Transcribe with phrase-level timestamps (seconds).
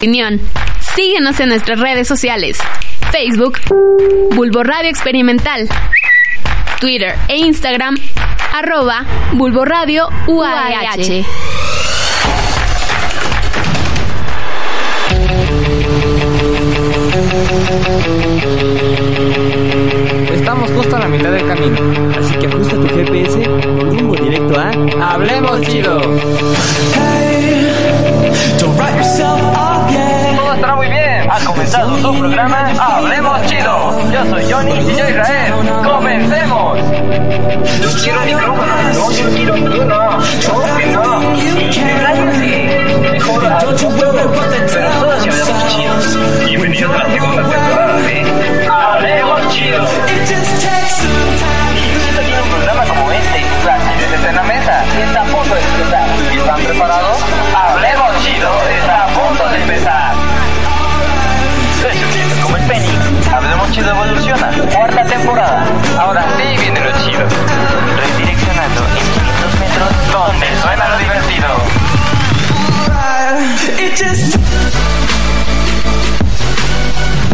[0.00, 0.40] opinión.
[0.94, 2.56] Síguenos en nuestras redes sociales.
[3.10, 3.58] Facebook,
[4.30, 5.68] Bulbo Radio Experimental.
[6.80, 7.96] Twitter e Instagram,
[8.54, 11.24] arroba Bulbo Radio UAH.
[20.32, 21.76] Estamos justo a la mitad del camino,
[22.16, 26.00] así que ajusta tu GPS con rumbo directo a Hablemos Chido.
[31.58, 34.10] Comenzado su programa Hablemos Chido.
[34.12, 35.54] Yo soy Johnny y yo Israel.
[35.84, 36.78] ¡Comencemos!
[37.82, 38.72] Yo quiero micrófono.
[38.94, 40.18] No, yo quiero tú no.
[40.18, 41.34] No, que no.
[42.38, 43.20] Sí.
[43.20, 43.58] Joda.
[43.58, 43.72] Pero
[45.00, 45.94] todos sí hablemos chido.
[46.46, 48.14] Bienvenidos a la segunda temporada de
[48.70, 49.82] Hablemos Chido.
[49.82, 50.34] Y si
[52.08, 55.60] usted tiene un programa como este, las ideas en la mesa, está a punto de
[55.60, 56.08] explotar.
[56.38, 57.07] ¿Están preparados?
[65.98, 66.27] Ahora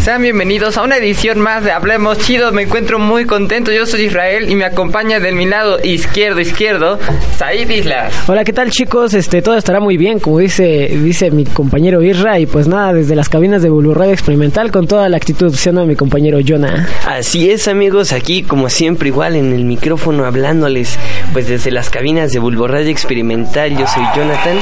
[0.04, 2.52] Sean bienvenidos a una edición más de Hablemos Chido.
[2.52, 3.72] Me encuentro muy contento.
[3.72, 6.98] Yo soy Israel y me acompaña del mi lado izquierdo, izquierdo,
[7.38, 8.12] Said Islas.
[8.26, 9.14] Hola, ¿qué tal chicos?
[9.14, 13.16] Este, todo estará muy bien, como dice, dice mi compañero Isra, y pues nada, desde
[13.16, 16.86] las cabinas de Bulbo Radio Experimental con toda la actitud opción a mi compañero Jonah.
[17.08, 20.98] Así es amigos, aquí como siempre igual en el micrófono hablándoles
[21.32, 24.58] pues desde las cabinas de Bulbo Radio Experimental, yo soy Jonathan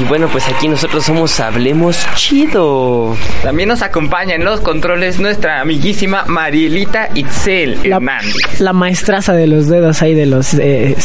[0.00, 3.16] y bueno pues aquí nosotros somos Hablemos Chido.
[3.42, 8.34] También nos acompaña en los controles nuestra amiguísima Marielita Itzel La, Hernández.
[8.60, 10.96] la maestraza de los dedos ahí de los, eh,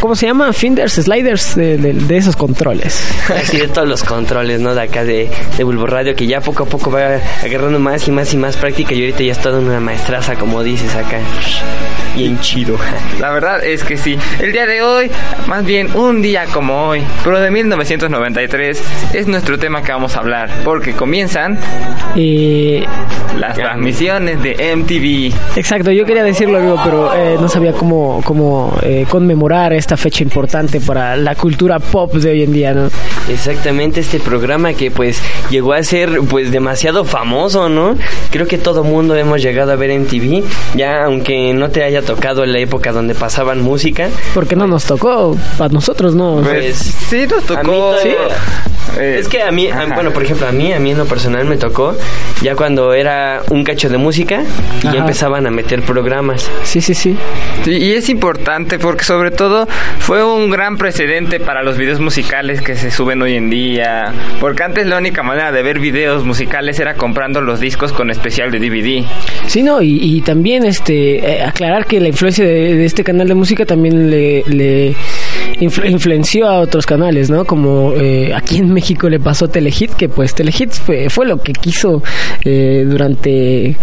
[0.00, 0.52] ¿cómo se llama?
[0.52, 3.02] Finders, sliders de, de- de esos controles.
[3.28, 4.74] Así de todos los controles, ¿no?
[4.74, 8.12] De acá de, de Bulbo Radio que ya poco a poco va agarrando más y
[8.12, 11.18] más y más práctica y ahorita ya es toda una maestraza como dices acá.
[12.16, 12.76] Bien chido.
[13.20, 14.18] La verdad es que sí.
[14.40, 15.10] El día de hoy,
[15.46, 18.82] más bien un día como hoy, pero de 1993,
[19.14, 20.50] es nuestro tema que vamos a hablar.
[20.64, 21.58] Porque comienzan
[22.16, 22.84] Eh,
[23.38, 25.32] las transmisiones de MTV.
[25.56, 30.22] exacto, yo quería decirlo, amigo, pero eh, no sabía cómo, cómo eh, conmemorar esta fecha
[30.24, 32.90] importante para la cultura pop de hoy en día, ¿no?
[33.28, 37.96] Exactamente este programa que pues llegó a ser pues demasiado famoso, ¿no?
[38.30, 40.42] Creo que todo mundo hemos llegado a ver en TV,
[40.74, 44.08] ya aunque no te haya tocado en la época donde pasaban música.
[44.34, 46.40] Porque no nos tocó, a nosotros no.
[46.42, 46.76] Pues
[47.08, 47.62] sí, nos A
[48.98, 51.06] eh, Es que a mí, a- bueno, por ejemplo, a mí, a mí en lo
[51.06, 51.96] personal me tocó
[52.42, 54.42] ya cuando era un cacho de música
[54.82, 56.50] y ya empezaban a meter programas.
[56.64, 57.16] Sí, sí, sí.
[57.64, 62.62] Sí, y es importante porque sobre todo fue un gran precedente para los videos musicales
[62.62, 64.12] que se suben hoy en día.
[64.40, 68.50] Porque antes la única manera de ver videos musicales era comprando los discos con especial
[68.50, 69.04] de DVD.
[69.46, 73.28] Sí, no, y, y también este eh, aclarar que la influencia de, de este canal
[73.28, 74.94] de música también le, le
[75.60, 77.44] influ- influenció a otros canales, ¿no?
[77.50, 81.38] Como eh, aquí en México le pasó a Telehit, que pues Telehit fue, fue lo
[81.38, 82.00] que quiso
[82.44, 83.76] eh, durante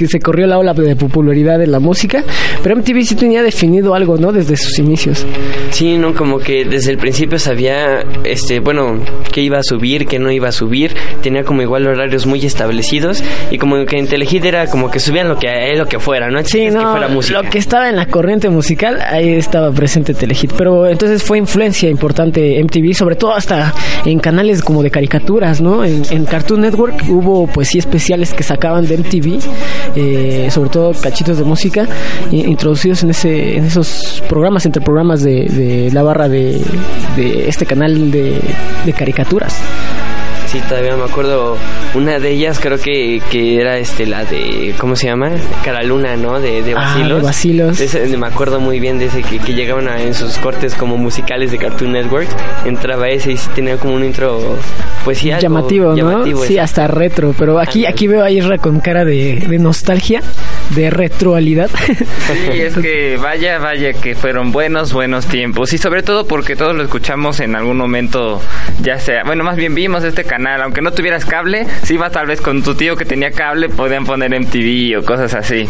[0.00, 2.24] que se corrió la ola de popularidad en la música,
[2.62, 4.32] pero MTV sí tenía definido algo, ¿no?
[4.32, 5.26] Desde sus inicios.
[5.70, 8.98] Sí, no, como que desde el principio sabía, este, bueno,
[9.30, 13.22] que iba a subir, que no iba a subir, tenía como igual horarios muy establecidos
[13.50, 16.30] y como que en Telehit era como que subían lo que él lo que fuera,
[16.30, 16.42] ¿no?
[16.44, 17.42] Sí, que no, fuera música.
[17.42, 20.52] lo que estaba en la corriente musical, ahí estaba presente Telehit.
[20.56, 23.74] Pero entonces fue influencia importante MTV, sobre todo hasta
[24.04, 25.84] en canales como de caricaturas, ¿no?
[25.84, 29.40] En, en Cartoon Network hubo pues sí especiales que sacaban de MTV,
[29.96, 31.86] eh, sobre todo cachitos de música,
[32.30, 36.60] i- introducidos en ese en esos programas, entre programas de, de la barra de,
[37.16, 38.40] de este canal de,
[38.86, 39.56] de caricaturas.
[40.50, 41.56] Sí, todavía me acuerdo
[41.94, 45.30] una de ellas, creo que, que era este la de, ¿cómo se llama?
[45.64, 46.40] Cara Luna, ¿no?
[46.40, 47.80] De, de Ah, de Basilos.
[47.80, 50.96] Ese- me acuerdo muy bien de ese que, que llegaban a- en sus cortes como
[50.96, 52.28] musicales de Cartoon Network.
[52.64, 54.56] Entraba ese y tenía como un intro,
[55.04, 55.96] pues sí, algo llamativo, ¿no?
[55.96, 56.62] llamativo, sí, exacto.
[56.82, 60.20] hasta retro, pero aquí aquí veo a Isra con cara de, de nostalgia,
[60.70, 61.70] de retroalidad.
[61.70, 65.72] Sí, es que vaya, vaya que fueron buenos, buenos tiempos.
[65.72, 68.40] Y sobre todo porque todos lo escuchamos en algún momento,
[68.82, 72.26] ya sea, bueno, más bien vimos este canal, aunque no tuvieras cable, si ibas tal
[72.26, 75.66] vez con tu tío que tenía cable, podían poner MTV o cosas así.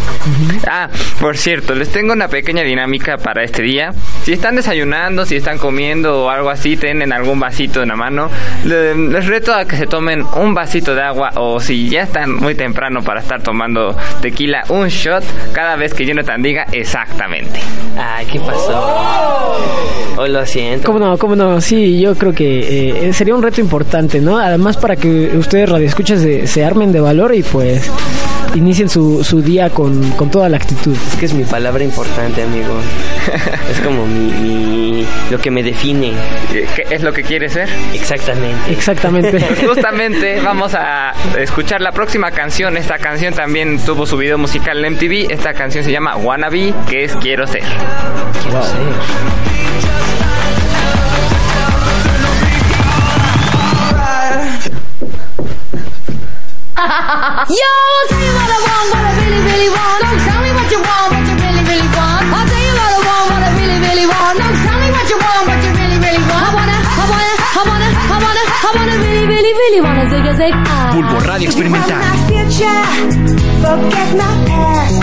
[0.67, 0.88] Ah,
[1.20, 3.93] por cierto, les tengo una pequeña dinámica para este día.
[4.22, 8.31] Si están desayunando, si están comiendo o algo así, tienen algún vasito en la mano,
[8.64, 12.34] le- les reto a que se tomen un vasito de agua o si ya están
[12.34, 17.61] muy temprano para estar tomando tequila, un shot cada vez que Jonathan diga exactamente.
[17.99, 19.56] Ay, ¿qué pasó?
[20.16, 20.87] Hoy lo siento.
[20.87, 21.16] ¿Cómo no?
[21.19, 21.61] ¿Cómo no?
[21.61, 24.38] Sí, yo creo que eh, sería un reto importante, ¿no?
[24.38, 27.90] A, además para que ustedes radioescuchas se, se armen de valor y pues
[28.54, 30.94] inicien su, su día con, con toda la actitud.
[31.08, 32.74] Es que es mi palabra importante, amigo.
[33.72, 36.12] es como mi, mi- lo que me define.
[36.52, 37.70] ¿Qué es lo que quieres ser?
[37.94, 38.70] Exactamente.
[38.70, 39.38] Exactamente.
[39.50, 42.76] Pues justamente vamos a escuchar la próxima canción.
[42.76, 45.30] Esta canción también tuvo su video musical en MTV.
[45.32, 47.62] Esta canción se llama Wannabe, que es Quiero ser.
[48.42, 48.80] Quiero ser.
[56.80, 60.02] Yo, I'll tell you what I want, what I really, really want.
[60.02, 62.26] Don't tell me what you want, what you really, really want.
[62.26, 64.34] I'll tell you what I want, what I really, really want.
[64.40, 66.42] Don't tell me what you want, what you really, really want.
[66.42, 70.26] I wanna, I wanna, I wanna, I wanna, I wanna really, really, really wanna zig
[70.26, 70.54] a zig.
[70.90, 72.02] Bulbo Radio Experimental.
[73.62, 74.98] Forget my past.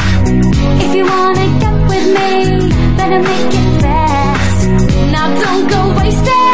[0.83, 2.59] If you wanna get with me,
[2.99, 4.67] better make it fast.
[5.15, 6.46] Now don't go wasting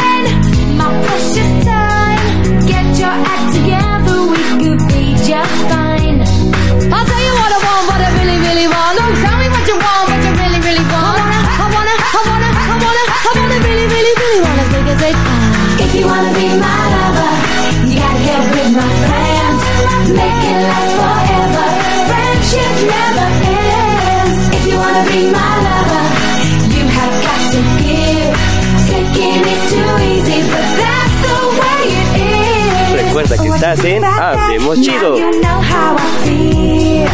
[16.03, 17.31] you wanna be my lover,
[17.87, 19.61] you gotta get with my friends.
[20.19, 21.65] Make it last forever.
[22.09, 24.37] Friendship never ends.
[24.57, 26.05] If you wanna be my lover,
[26.75, 28.31] you have got to give.
[28.91, 33.03] Taking is too easy, but that's the way it is.
[33.03, 35.09] Recuerda que estás en Hablemos Chido.
[35.11, 37.07] Now you know how I feel.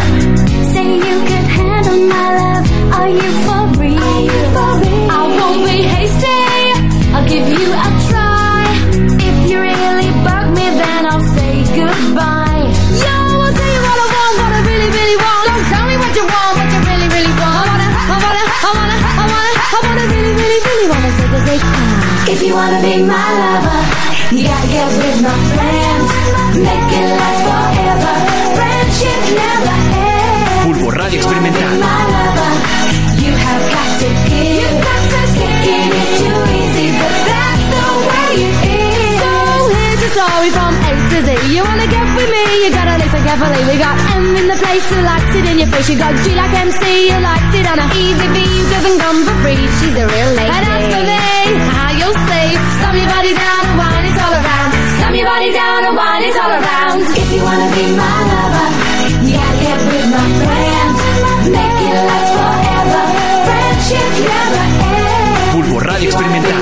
[0.73, 2.65] Say you can handle my love.
[2.97, 4.29] Are you for real?
[5.11, 6.39] I won't be hasty.
[7.13, 8.18] I'll give you a try.
[22.33, 23.81] If you wanna be my lover,
[24.35, 26.09] you gotta get with my friends.
[26.67, 28.13] Make it last forever.
[28.57, 30.79] Friendship never ends.
[30.79, 31.69] Bulbo Radio Experimental.
[31.85, 32.51] My lover,
[33.23, 34.49] you have got to give.
[35.39, 38.78] Taking is too easy, but that's the way it is.
[39.99, 41.29] So here's a story from A to Z.
[41.51, 42.43] You wanna get with me?
[42.63, 43.61] You gotta listen carefully.
[43.67, 45.89] We got M in the place who likes it in your face.
[45.91, 48.37] You got G like MC, you likes it on a easy B.
[48.39, 49.59] You doesn't come for free.
[49.83, 50.55] She's a real lady.
[50.55, 51.19] And as for me,
[51.75, 52.47] how you'll see.
[52.79, 54.69] Slam your body down and wine it all around.
[54.95, 56.99] Slam your body down and wine it all around.
[57.19, 58.67] If you wanna be my lover,
[59.27, 60.97] you gotta get with my friends.
[61.51, 63.03] Make it last forever.
[63.51, 65.51] Friendship never ends.
[65.59, 66.58] Bulbo Radio Experimental.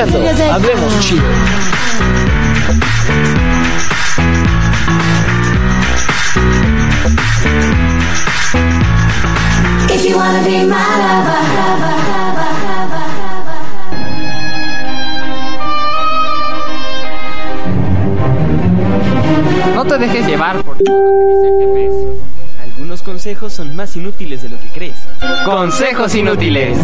[0.00, 1.22] Escuchando, hablemos chido.
[9.90, 13.60] If you wanna be my lover, lover, lover, lover, lover.
[19.74, 20.78] No te dejes llevar por.
[22.62, 24.96] Algunos consejos son más inútiles de lo que crees.
[25.44, 26.78] Consejos inútiles.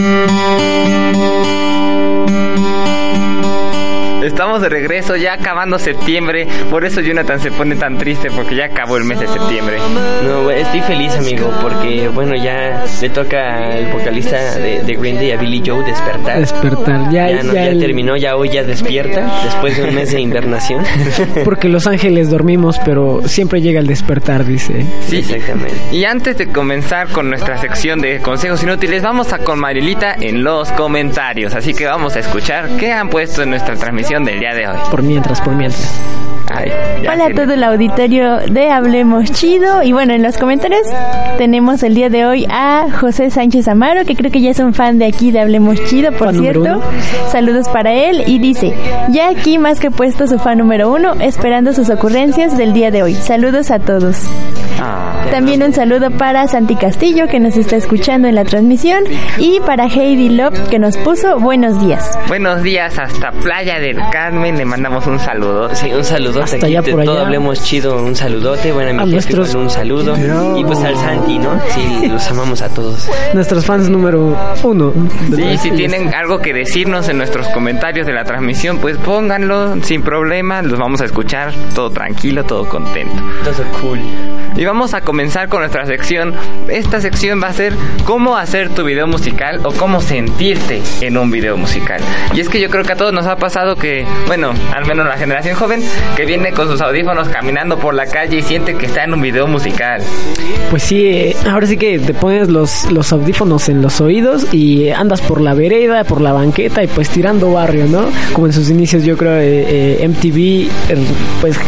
[0.00, 1.39] Música
[4.50, 6.44] Estamos de regreso, ya acabando septiembre.
[6.70, 9.76] Por eso Jonathan se pone tan triste, porque ya acabó el mes de septiembre.
[10.26, 15.30] No, estoy feliz, amigo, porque, bueno, ya le toca al vocalista de, de Green Day,
[15.30, 16.40] a Billy Joe, despertar.
[16.40, 17.12] Despertar.
[17.12, 20.10] Ya, Ya, no, ya ya el- terminó, ya hoy ya despierta, después de un mes
[20.10, 20.82] de invernación.
[21.44, 24.84] Porque los ángeles dormimos, pero siempre llega el despertar, dice.
[25.06, 25.76] Sí, Exactamente.
[25.92, 30.42] Y antes de comenzar con nuestra sección de consejos inútiles, vamos a con Marilita en
[30.42, 31.54] los comentarios.
[31.54, 34.76] Así que vamos a escuchar qué han puesto en nuestra transmisión día de hoy.
[34.90, 36.00] Por mientras, por mientras.
[36.52, 39.82] Ay, Hola a todo el auditorio de Hablemos Chido.
[39.82, 40.82] Y bueno, en los comentarios
[41.38, 44.74] tenemos el día de hoy a José Sánchez Amaro, que creo que ya es un
[44.74, 46.82] fan de aquí de Hablemos Chido, por Fan cierto.
[47.28, 48.24] Saludos para él.
[48.26, 48.74] Y dice,
[49.10, 53.02] ya aquí más que puesto su fan número uno, esperando sus ocurrencias del día de
[53.02, 53.14] hoy.
[53.14, 54.26] Saludos a todos.
[54.82, 55.26] Ah.
[55.30, 59.04] También un saludo para Santi Castillo que nos está escuchando en la transmisión
[59.38, 62.18] y para Heidi Love que nos puso buenos días.
[62.28, 65.74] Buenos días hasta Playa del Carmen, le mandamos un saludo.
[65.74, 67.26] Sí, un saludote Hasta allá por todo allá.
[67.26, 70.14] hablemos chido, un saludote, bueno, a mi A nuestros- un saludo
[70.58, 71.60] y pues al Santi, ¿no?
[71.68, 73.08] Sí, los amamos a todos.
[73.34, 74.92] Nuestros fans número uno.
[75.36, 80.02] Sí, si tienen algo que decirnos en nuestros comentarios de la transmisión, pues pónganlo sin
[80.02, 83.14] problema, los vamos a escuchar todo tranquilo, todo contento.
[83.44, 84.00] Todo cool.
[84.56, 86.32] Y vamos a comenzar con nuestra sección.
[86.68, 87.72] Esta sección va a ser
[88.04, 92.00] cómo hacer tu video musical o cómo sentirte en un video musical.
[92.34, 95.06] Y es que yo creo que a todos nos ha pasado que, bueno, al menos
[95.06, 95.82] la generación joven,
[96.14, 99.20] que viene con sus audífonos caminando por la calle y siente que está en un
[99.20, 100.02] video musical.
[100.70, 104.90] Pues sí, eh, ahora sí que te pones los, los audífonos en los oídos y
[104.90, 108.08] andas por la vereda, por la banqueta y pues tirando barrio, ¿no?
[108.32, 111.06] Como en sus inicios yo creo eh, eh, MTV eh,
[111.40, 111.58] pues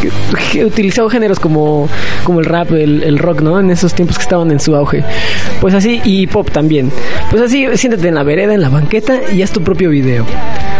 [0.63, 1.89] utilizó géneros como,
[2.23, 3.59] como el rap, el, el rock, ¿no?
[3.59, 5.03] En esos tiempos que estaban en su auge.
[5.61, 6.91] Pues así, y pop también.
[7.31, 10.25] Pues así, siéntate en la vereda, en la banqueta y haz tu propio video.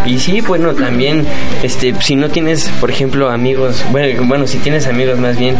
[0.05, 1.25] Y sí, bueno, también,
[1.61, 5.55] este, si no tienes, por ejemplo, amigos, bueno, bueno, si tienes amigos más bien,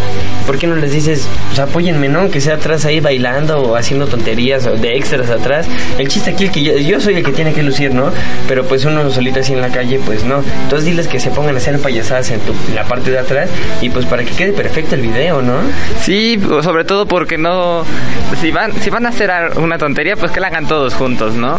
[0.45, 2.29] ¿por qué no les dices, pues apóyenme, ¿no?
[2.29, 5.67] Que sea atrás ahí bailando o haciendo tonterías o de extras atrás.
[5.97, 8.11] El chiste aquí es que yo, soy el que tiene que lucir, ¿no?
[8.47, 10.43] Pero pues uno solito así en la calle, pues no.
[10.63, 13.49] Entonces diles que se pongan a hacer payasadas en, tu, la parte de atrás
[13.81, 15.55] y pues para que quede perfecto el video, ¿no?
[16.01, 17.85] Sí, sobre todo porque no.
[18.41, 21.57] Si van, si van a hacer una tontería, pues que la hagan todos juntos, ¿no?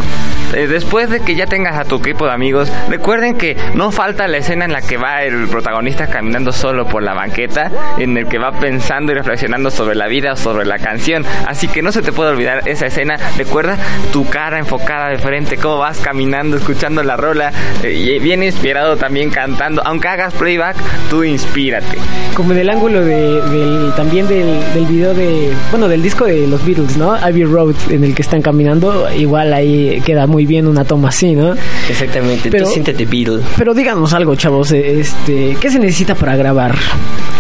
[0.55, 4.27] Eh, después de que ya tengas a tu equipo de amigos, recuerden que no falta
[4.29, 8.27] la escena en la que va el protagonista caminando solo por la banqueta, en el
[8.27, 11.25] que va pensando y reflexionando sobre la vida o sobre la canción.
[11.47, 13.17] Así que no se te puede olvidar esa escena.
[13.37, 13.77] Recuerda
[14.13, 17.53] tu cara enfocada de frente, cómo vas caminando, escuchando la rola,
[17.83, 19.83] eh, y bien inspirado también cantando.
[19.85, 20.77] Aunque hagas playback,
[21.11, 21.99] tú inspírate.
[22.35, 26.47] Como en el ángulo de, del, también del, del video de, bueno, del disco de
[26.47, 27.13] los Beatles, ¿no?
[27.13, 31.35] Abbey Road, en el que están caminando, igual ahí queda muy bien una toma así,
[31.35, 31.55] ¿no?
[31.89, 33.41] Exactamente, Pero- tú siéntete Beatle.
[33.57, 36.75] Pero díganos algo, chavos, este, ¿qué se necesita para grabar?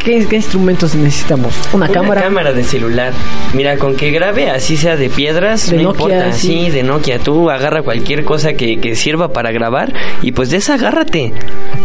[0.04, 1.54] ¿Qué, qué instrumentos necesitamos?
[1.72, 2.20] ¿Una, cámara?
[2.22, 3.12] cámara de celular.
[3.54, 6.32] Mira, con que grabe, así sea de piedras, De no Nokia, importa.
[6.32, 6.48] sí.
[6.64, 7.18] Sí, de Nokia.
[7.20, 11.32] Tú agarra cualquier cosa que, que sirva para grabar y pues de esa agárrate.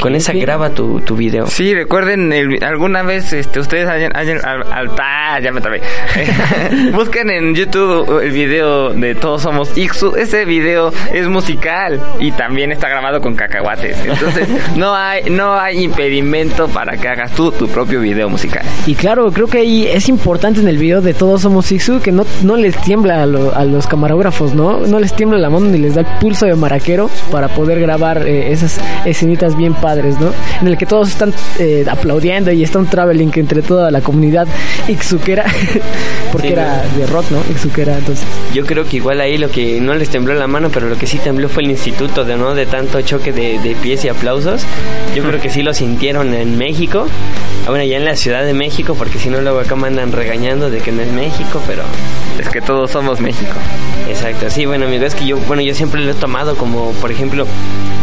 [0.01, 0.37] con esa ok.
[0.39, 1.47] graba tu, tu video.
[1.47, 5.81] Sí, recuerden, el- alguna vez este, ustedes hayan, hayan- al, al- ah, ya me trabé.
[6.93, 10.15] Busquen en YouTube el video de Todos Somos Ixu.
[10.17, 13.97] Ese video es musical y también está grabado con cacahuates.
[14.05, 18.63] Entonces, no hay, no hay impedimento para que hagas tú tu propio video musical.
[18.85, 22.11] Y claro, creo que ahí es importante en el video de Todos Somos Ixu que
[22.11, 24.79] no, no les tiembla a, lo- a los camarógrafos, ¿no?
[24.87, 28.27] No les tiembla la mano ni les da el pulso de maraquero para poder grabar
[28.27, 30.31] eh, esas escenitas bien padres, ¿no?
[30.61, 34.47] En el que todos están eh, aplaudiendo y está un traveling entre toda la comunidad
[34.87, 35.45] ixuquera,
[36.31, 37.39] porque Sí, era de rock, ¿no?
[37.51, 38.25] Ixuquera, entonces.
[38.53, 41.05] Yo creo que igual ahí lo que no les tembló la mano, pero lo que
[41.07, 44.63] sí tembló fue el instituto de no de tanto choque de, de pies y aplausos.
[45.15, 47.07] Yo creo que sí lo sintieron en México.
[47.65, 50.11] Ah, Bueno, ya en la Ciudad de México, porque si no luego acá me andan
[50.11, 51.83] regañando de que no es México, pero
[52.39, 53.51] Es que todos somos México.
[54.07, 57.11] Exacto, sí, bueno amigo, es que yo, bueno, yo siempre lo he tomado como, por
[57.11, 57.45] ejemplo,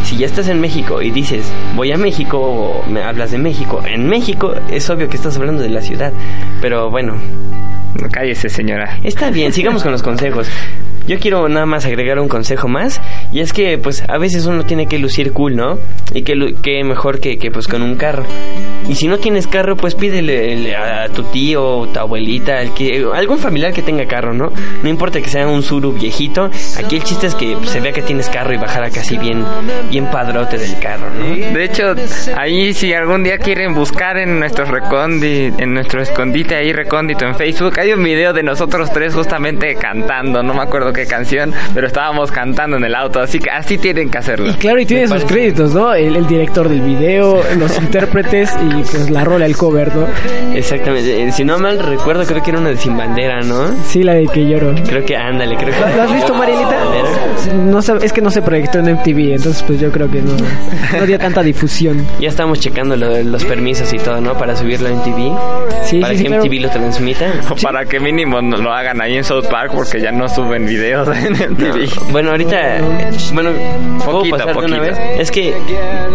[0.05, 3.83] si ya estás en México y dices, voy a México o me hablas de México,
[3.85, 6.13] en México es obvio que estás hablando de la ciudad,
[6.61, 7.15] pero bueno,
[8.13, 8.99] Cállese, señora.
[9.03, 10.49] está bien, sigamos con los consejos.
[11.07, 13.01] Yo quiero nada más agregar un consejo más
[13.33, 15.79] y es que pues a veces uno tiene que lucir cool, ¿no?
[16.15, 18.25] Y que, que mejor que, que pues con un carro.
[18.89, 23.05] Y si no tienes carro, pues pídele el- a tu tío tu abuelita, el que,
[23.15, 24.53] algún familiar que tenga carro, ¿no?
[24.83, 27.93] No importa que sea un suru viejito, aquí el chiste es que pues, se vea
[27.93, 29.45] que tienes carro y bajar acá así bien,
[29.91, 31.25] bien padrote del carro, ¿no?
[31.35, 31.95] De hecho,
[32.37, 37.35] ahí si algún día quieren buscar en nuestro recondi, en nuestro escondite ahí recóndito en
[37.35, 41.87] Facebook, hay un video de nosotros tres justamente cantando, no me acuerdo qué canción, pero
[41.87, 44.51] estábamos cantando en el auto, así que así tienen que hacerlo.
[44.51, 45.95] Y claro, y tiene sus créditos, ¿no?
[45.95, 50.07] El, el director del video, los intérpretes y pues la rola, el cover, ¿no?
[50.55, 53.69] Exactamente, eh, si no mal recuerdo, creo que era una de Sin Bandera, ¿no?
[53.85, 54.75] Sí, la de que lloro.
[54.89, 55.97] Creo que ándale, creo que...
[55.97, 56.77] ¿Lo has visto, Marielita?
[57.65, 60.33] No sé, es que no se proyectó en MTV, entonces pues yo creo que no,
[60.99, 62.07] no dio tanta difusión.
[62.21, 64.37] Ya estamos checando lo de los permisos y todo, ¿no?
[64.39, 65.31] Para subirlo en TV.
[65.85, 66.45] Sí, para sí, sí, que claro.
[66.45, 67.27] MTV lo transmita.
[67.51, 70.67] O para que mínimo no lo hagan ahí en South Park porque ya no suben
[70.67, 72.11] video videos en MTV.
[72.13, 72.79] Bueno, ahorita,
[73.33, 73.51] bueno,
[74.05, 74.73] ¿puedo Poquito, pasar de poquito.
[74.75, 74.99] una vez?
[75.19, 75.55] Es que,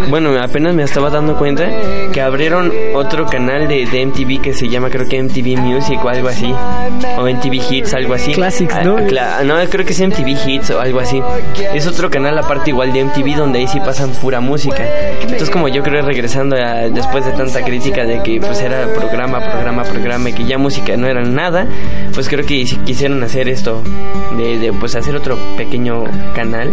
[0.08, 1.68] bueno, apenas me estaba dando cuenta
[2.12, 6.08] que abrieron otro canal de, de MTV que se llama, creo que MTV Music o
[6.08, 6.52] algo así,
[7.18, 8.32] o MTV Hits, algo así.
[8.32, 8.96] Classics, ¿no?
[8.96, 11.22] Ah, cla- no, creo que es MTV Hits o algo así.
[11.74, 14.82] Es otro canal aparte igual de MTV donde ahí sí pasan pura música.
[15.20, 19.40] Entonces como yo creo regresando a- después de tanta crítica de que pues era programa,
[19.40, 21.66] programa, programa y que ya música no era nada,
[22.14, 23.82] pues creo que si quisieron hacer esto
[24.36, 26.04] de, de, pues hacer otro pequeño
[26.34, 26.70] canal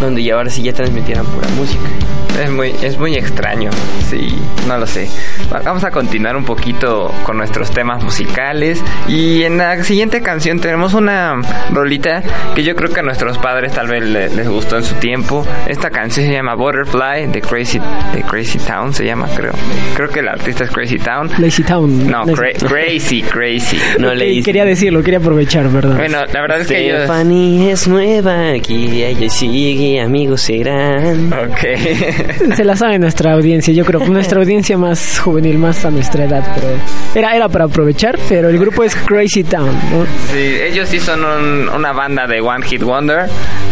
[0.00, 2.15] donde ya ahora sí ya transmitieran pura música.
[2.42, 3.70] Es muy, es muy extraño,
[4.10, 4.28] sí,
[4.68, 5.08] no lo sé.
[5.52, 10.60] Va- Vamos a continuar un poquito con nuestros temas musicales y en la siguiente canción
[10.60, 11.40] tenemos una
[11.72, 12.22] rolita
[12.54, 15.46] que yo creo que a nuestros padres tal vez le- les gustó en su tiempo.
[15.66, 17.80] Esta canción se llama Butterfly de Crazy,
[18.14, 19.52] de Crazy Town, se llama creo.
[19.94, 21.30] Creo que el artista es Crazy Town.
[21.38, 22.10] Lazy Town.
[22.10, 23.78] No, cra- Crazy, Crazy.
[23.98, 24.44] No le hice.
[24.44, 25.96] Quería decirlo, quería aprovechar, ¿verdad?
[25.96, 27.04] Bueno, la verdad es que ellos...
[27.04, 31.32] Stephanie es nueva, aquí ella sigue, amigos serán.
[31.32, 32.25] Ok.
[32.54, 36.44] Se la sabe nuestra audiencia, yo creo, nuestra audiencia más juvenil, más a nuestra edad,
[36.54, 36.68] pero
[37.14, 40.04] era, era para aprovechar, pero el grupo es Crazy Town, ¿no?
[40.32, 43.26] Sí, ellos sí son un- una banda de One Hit Wonder,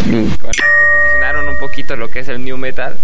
[0.05, 2.97] con la que posicionaron un poquito lo que es el new metal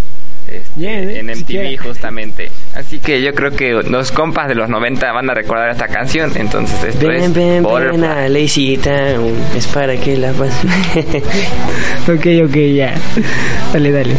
[0.49, 1.19] este, ¿eh?
[1.21, 1.83] en MTV Siquiera.
[1.85, 2.50] justamente.
[2.75, 6.33] Así que yo creo que los compas de los 90 van a recordar esta canción,
[6.35, 10.71] entonces esto Ven, es ven, ven a Lazy Town, es para que la pasen.
[12.09, 12.95] Ok, ok, ya.
[13.73, 14.14] Dale, dale.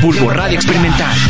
[0.00, 1.29] Bulbo Radio Experimental.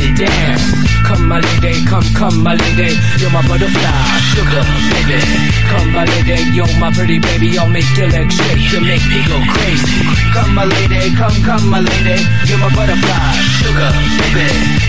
[0.00, 0.58] it down.
[1.06, 2.98] Come, my lady, come, come, my lady.
[3.18, 5.22] You're my butterfly, sugar, baby.
[5.70, 7.58] Come, my lady, you're my pretty baby.
[7.58, 10.02] I'll make your legs shake, you make me go crazy.
[10.34, 12.22] Come, my lady, come, come, my lady.
[12.46, 14.48] You're my butterfly, sugar, baby.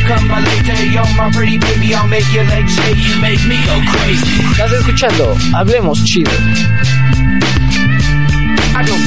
[0.10, 1.94] Come, my lady, you're my pretty baby.
[1.94, 4.42] I'll make your legs shake, you make me go crazy.
[4.52, 6.32] Estás escuchando Hablemos Chido.
[8.78, 9.07] I don't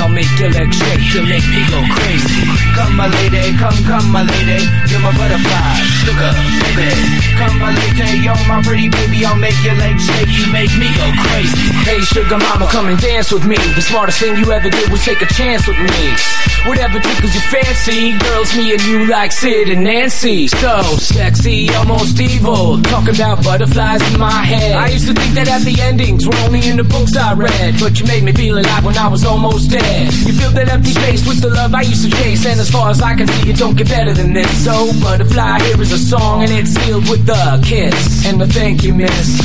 [0.00, 2.40] I'll make your legs shake, you make me go crazy.
[2.72, 6.32] Come, my lady, come, come, my lady, you're my butterfly, sugar,
[6.72, 7.20] baby.
[7.36, 9.24] Come, my lady, you're my pretty baby.
[9.28, 11.68] I'll make your legs shake, you make me go crazy.
[11.84, 13.60] Hey, sugar mama, come and dance with me.
[13.76, 16.16] The smartest thing you ever did was take a chance with me.
[16.64, 20.48] Whatever tickles your fancy, girls, me and you like Sid and Nancy.
[20.48, 22.80] So sexy, almost evil.
[22.82, 24.76] Talking about butterflies in my head.
[24.76, 27.76] I used to think that happy endings were only in the books I read.
[27.80, 29.89] But you made me feel alive when I was almost dead.
[30.26, 32.46] You fill that empty space with the love I used to chase.
[32.46, 34.50] And as far as I can see, it don't get better than this.
[34.64, 38.26] So, Butterfly, here is a song, and it's sealed with a kiss.
[38.26, 39.40] And a thank you, miss.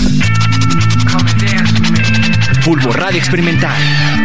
[1.10, 2.16] Come and dance with me.
[2.66, 4.25] Bulbo Radio Experimental.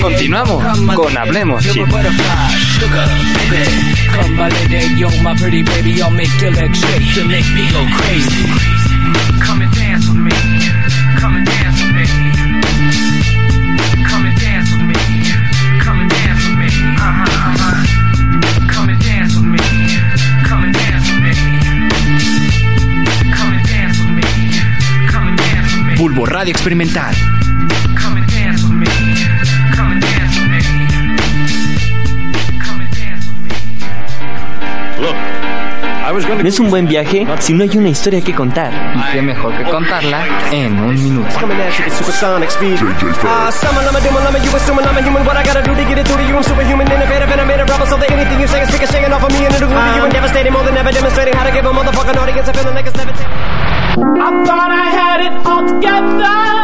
[0.00, 1.86] Continuamos con Hablemos Chip.
[25.96, 27.14] Bulbo Radio Experimental
[36.12, 38.70] No es un buen viaje si no hay una historia que contar.
[38.94, 40.20] Y qué mejor que contarla
[40.52, 41.40] en un minuto.
[41.40, 42.76] Coming at you with supersonic speed.
[42.76, 45.24] Summon, I'm a doom, I'm a you assuming I'm a human.
[45.24, 46.36] What I gotta do to get it through to you?
[46.36, 48.82] I'm superhuman, innovative, and I made a rubber so that anything you say is stick
[48.82, 50.92] a shaking off of me and it'll glue to you and devastating more than ever
[50.92, 54.86] demonstrating how to give a motherfucking audience a feeling like it's never I thought I
[54.92, 56.61] had it all together.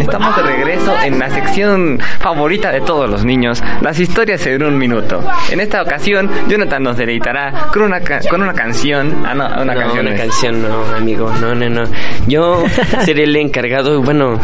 [0.00, 4.76] Estamos de regreso en la sección favorita de todos los niños, las historias en un
[4.78, 5.20] minuto.
[5.50, 9.22] En esta ocasión, Jonathan nos deleitará con una, ca- con una canción.
[9.26, 10.06] Ah, no, una no, canción.
[10.06, 11.30] una es- canción no, amigo.
[11.40, 11.82] No, no, no.
[12.26, 12.64] Yo
[13.04, 14.02] seré el encargado.
[14.02, 14.38] Bueno,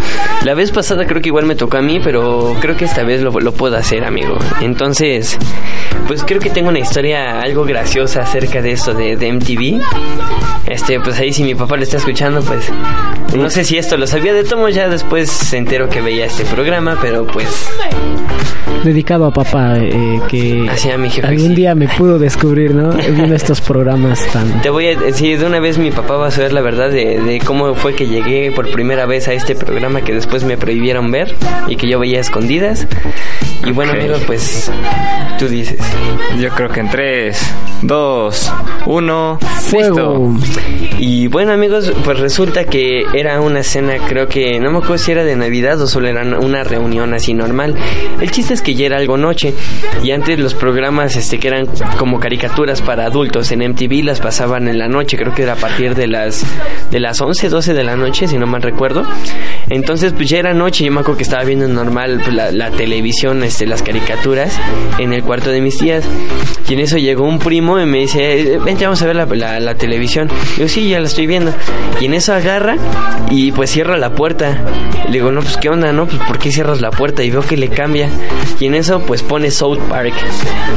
[0.44, 3.20] la vez pasada creo que igual me tocó a mí, pero creo que esta vez
[3.22, 4.36] lo, lo puedo hacer, amigo.
[4.60, 5.36] Entonces,
[6.06, 9.80] pues creo que tengo una historia algo graciosa acerca de eso de, de MTV.
[10.66, 12.70] Este, pues ahí si mi papá lo está escuchando, pues
[13.34, 16.44] no sé si esto lo sabía de tomo, ya después se enteró que veía este
[16.44, 17.48] programa, pero pues
[18.84, 21.54] Dedicado a papá, eh, que Así a mi jefe, algún sí.
[21.56, 22.90] día me pudo descubrir, ¿no?
[23.12, 24.62] Viendo estos programas tan...
[24.62, 27.20] Te voy a decir, de una vez mi papá va a saber la verdad de,
[27.20, 31.10] de cómo fue que llegué por primera vez a este programa que después me prohibieron
[31.10, 31.34] ver
[31.68, 32.86] y que yo veía a escondidas.
[33.66, 33.98] Y bueno, Ok.
[33.98, 34.70] amigo, pues
[35.38, 35.78] tú dices.
[36.40, 38.52] Yo creo que en 3, 2,
[38.86, 39.38] 1.
[39.68, 40.32] Fuego.
[40.34, 40.98] Listo.
[41.00, 45.12] Y bueno, amigos, pues resulta que era una cena, creo que, no me acuerdo si
[45.12, 47.74] era de Navidad o solo era una reunión así normal.
[48.20, 49.54] El chiste es que ya era algo noche
[50.02, 51.66] y antes los programas este que eran
[51.98, 55.56] como caricaturas para adultos en MTV las pasaban en la noche, creo que era a
[55.56, 56.44] partir de las
[56.90, 59.04] de las 11, 12 de la noche, si no mal recuerdo.
[59.68, 62.70] Entonces, pues ya era noche, yo me acuerdo que estaba viendo normal pues, la, la
[62.70, 64.56] televisión, este las caricaturas
[64.98, 66.04] en el cuarto de mis tías.
[66.68, 69.26] Y en eso llegó un primo y me dice, "Eh, vente, vamos a ver la,
[69.60, 70.28] la- televisión.
[70.58, 71.52] Yo, sí, ya la estoy viendo.
[72.00, 72.76] Y en eso agarra
[73.30, 74.58] y pues cierra la puerta.
[75.06, 76.06] Le digo, no, pues qué onda, ¿no?
[76.06, 77.22] Pues ¿por qué cierras la puerta?
[77.22, 78.08] Y veo que le cambia.
[78.60, 80.12] Y en eso pues pone South Park.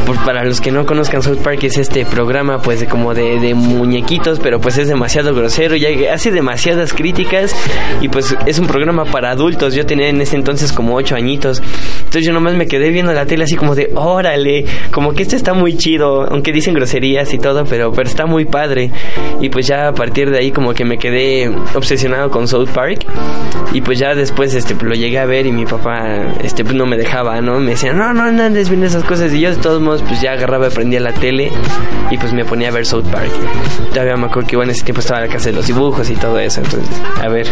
[0.05, 3.53] Por- para los que no conozcan South Park es este programa pues de como de,
[3.55, 7.55] muñequitos, pero pues es demasiado grosero y hace demasiadas críticas.
[8.01, 9.73] Y pues es un programa para adultos.
[9.73, 11.61] Yo tenía en ese entonces como ocho añitos.
[11.99, 15.35] Entonces yo nomás me quedé viendo la tele así como de, órale, como que esto
[15.35, 18.91] está muy chido, aunque dicen groserías y todo, pero, pero está muy padre.
[19.39, 23.05] Y pues ya a partir de ahí como que me quedé obsesionado con South Park.
[23.73, 26.75] Y pues ya después este pues, lo llegué a ver y mi papá este pues
[26.75, 27.60] no me dejaba, ¿no?
[27.61, 29.33] Me decía, no, no, no andes viendo esas cosas.
[29.33, 31.51] Y yo de todos modos pues ya agarraba, prendía la tele
[32.09, 33.31] y pues me ponía a ver South Park.
[33.89, 36.15] Todavía me acuerdo que bueno, en ese tiempo estaba la casa de los dibujos y
[36.15, 36.61] todo eso.
[36.61, 37.47] Entonces, a ver,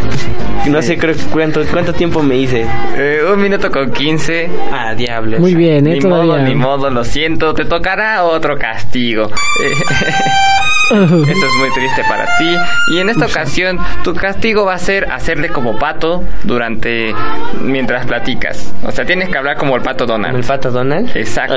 [0.67, 2.65] no sé creo cuánto, cuánto tiempo me hice.
[2.98, 4.50] Eh, un minuto con 15.
[4.72, 5.39] Ah, diablos.
[5.39, 5.93] Muy bien, ¿eh?
[5.93, 6.34] Ni Todavía...
[6.34, 7.54] modo, ni modo, lo siento.
[7.54, 9.30] Te tocará otro castigo.
[10.91, 12.56] Esto es muy triste para ti.
[12.88, 17.13] Y en esta ocasión, tu castigo va a ser hacerle como pato durante.
[17.62, 18.73] mientras platicas.
[18.84, 20.36] O sea, tienes que hablar como el pato Donald.
[20.38, 21.10] ¿El pato Donald?
[21.15, 21.56] Exacto.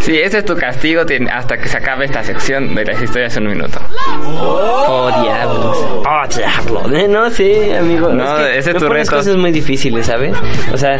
[0.00, 3.46] Sí, ese es tu castigo hasta que se acabe esta sección de las historias en
[3.46, 3.78] un minuto.
[4.24, 5.78] Oh, diablos.
[6.04, 6.96] Oh, diablo.
[6.96, 8.08] Eh, no sé, amigo.
[8.08, 9.16] No, que ese es tu reto.
[9.16, 10.34] cosas muy difíciles, ¿sabes?
[10.72, 10.98] O sea,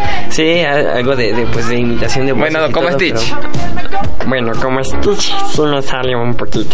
[0.65, 3.35] a- algo de, de, pues, de imitación de voces Bueno, como todo, Stitch.
[3.35, 6.68] pero- Bueno, como Stitch sí me sale un poquito.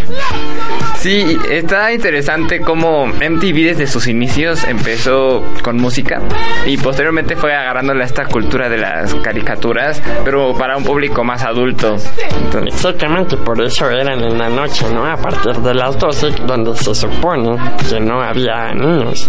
[0.96, 6.18] Sí, está interesante cómo MTV desde sus inicios empezó con música
[6.64, 11.44] y posteriormente fue agarrándole a esta cultura de las caricaturas, pero para un público más
[11.44, 11.96] adulto.
[12.44, 15.04] Entonces, Exactamente, por eso eran en la noche, ¿no?
[15.04, 17.54] A partir de las 12, donde se supone
[17.88, 19.28] que no había niños.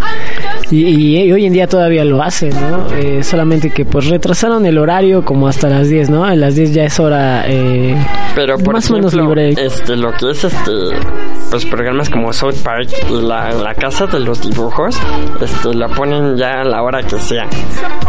[0.72, 0.86] Y,
[1.26, 2.88] y hoy en día todavía lo hacen, ¿no?
[2.96, 6.24] Eh, solamente que pues retrasaron el horario como hasta las 10, ¿no?
[6.24, 7.96] A las 10 ya es hora eh,
[8.34, 9.66] Pero por más o menos ejemplo, libre.
[9.66, 10.72] este, lo que es este,
[11.50, 14.98] pues programas como South Park la, la casa de los dibujos,
[15.42, 17.48] este, lo ponen ya a la hora que sea.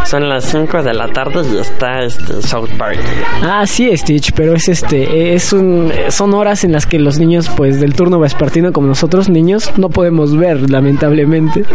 [0.05, 2.99] Son las 5 de la tarde y está este South Park.
[3.43, 7.49] Ah, sí, Stitch, pero es este, es un, son horas en las que los niños,
[7.55, 11.65] pues, del turno vespertino, como nosotros niños, no podemos ver, lamentablemente.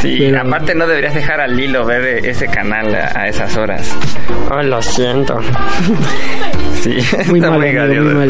[0.00, 3.94] Sí, Pero- aparte no deberías dejar al hilo ver ese canal a, a esas horas.
[4.50, 5.38] Oh, lo siento.
[6.76, 6.90] Sí,
[7.30, 8.28] Muy está malo, muy amigo, muy.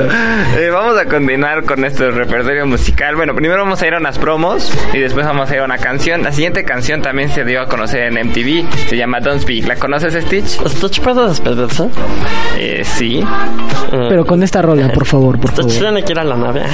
[0.57, 3.15] Eh, vamos a continuar con nuestro repertorio musical.
[3.15, 5.77] Bueno, primero vamos a ir a unas promos y después vamos a ir a una
[5.77, 6.23] canción.
[6.23, 8.65] La siguiente canción también se dio a conocer en MTV.
[8.89, 9.67] Se llama Don't Speak.
[9.67, 10.59] ¿La conoces, Stitch?
[10.69, 11.89] ¿Stitch puede despedirse?
[12.57, 13.19] Eh, sí.
[13.93, 15.79] Eh, Pero con esta rola, por favor, por Stitch favor.
[15.93, 16.63] tiene que ir a la nave.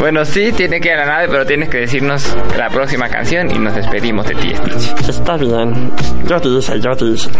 [0.00, 3.50] Bueno, sí, tiene que ir a la nave, pero tienes que decirnos la próxima canción
[3.50, 5.08] y nos despedimos de ti, Stitch.
[5.08, 5.92] Está bien.
[6.26, 7.30] Yo dice, yo dice.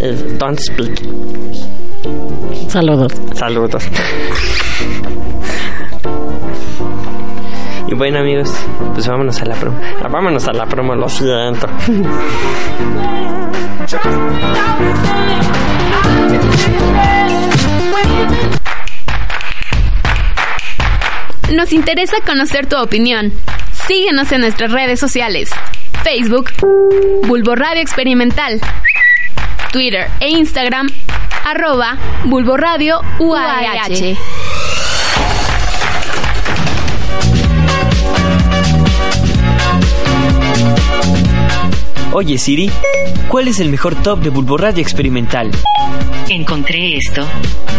[0.00, 1.00] Eh, don't speak.
[2.68, 3.12] Saludos.
[3.34, 3.84] Saludos.
[7.86, 8.52] Y bueno amigos,
[8.92, 9.78] pues vámonos a la promo.
[10.02, 11.66] Ah, Vámonos a la promo, lo siento.
[21.54, 23.32] Nos interesa conocer tu opinión.
[23.86, 25.50] Síguenos en nuestras redes sociales.
[26.02, 26.50] Facebook,
[27.26, 28.60] Bulbo Radio Experimental.
[29.72, 30.88] Twitter e Instagram,
[31.44, 34.16] arroba Bulbo Radio UAH.
[42.12, 42.70] Oye Siri,
[43.28, 45.50] ¿cuál es el mejor top de Bulbo Radio Experimental?
[46.30, 47.26] Encontré esto.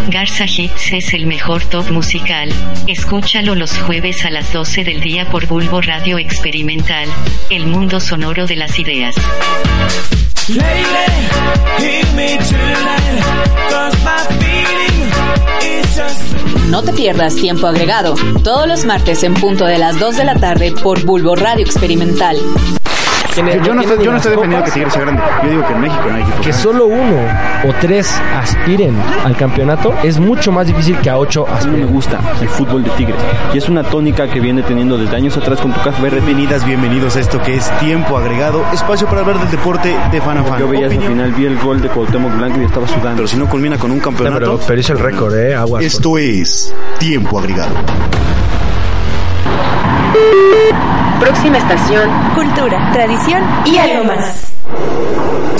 [0.10, 2.50] Garza Hits es el mejor top musical.
[2.88, 7.10] Escúchalo los jueves a las 12 del día por Bulbo Radio Experimental,
[7.50, 9.15] el mundo sonoro de las ideas.
[16.70, 18.13] No te pierdas tiempo agregado,
[18.44, 22.38] todos los martes en punto de las 2 de la tarde por Bulbo Radio Experimental.
[23.36, 25.22] Yo no, estoy, yo no estoy defendiendo que Tigres sea grande.
[25.44, 27.18] Yo digo que en México no hay equipos Que solo uno
[27.68, 31.70] o tres aspiren al campeonato es mucho más difícil que a ocho A mí me
[31.72, 31.88] aspiren.
[31.94, 33.18] gusta el fútbol de Tigres.
[33.54, 37.15] Y es una tónica que viene teniendo desde años atrás con tu café Bienvenidas, bienvenidos
[37.15, 40.60] a esto que es Tiempo Agregado, espacio para hablar del deporte de fan a fan.
[40.60, 41.12] Yo veía Opinión.
[41.13, 43.18] final, vi el gol de Cuauhtémoc Blanco y estaba sudando.
[43.18, 45.56] Pero si no culmina con un campeonato, pero, pero es el récord, ¿eh?
[45.56, 45.84] Aguas.
[45.84, 47.74] esto es Tiempo Agregado.
[51.20, 52.10] Próxima estación.
[52.34, 54.52] Cultura, tradición y algo más.